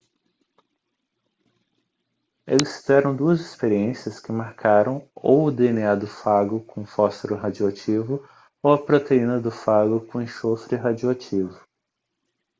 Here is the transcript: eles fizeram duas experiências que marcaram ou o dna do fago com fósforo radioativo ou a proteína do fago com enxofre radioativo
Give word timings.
eles 2.47 2.75
fizeram 2.77 3.15
duas 3.15 3.39
experiências 3.39 4.19
que 4.19 4.31
marcaram 4.31 5.07
ou 5.13 5.45
o 5.45 5.51
dna 5.51 5.93
do 5.95 6.07
fago 6.07 6.61
com 6.65 6.83
fósforo 6.87 7.35
radioativo 7.35 8.27
ou 8.63 8.73
a 8.73 8.83
proteína 8.83 9.39
do 9.39 9.51
fago 9.51 10.01
com 10.07 10.19
enxofre 10.19 10.75
radioativo 10.75 11.55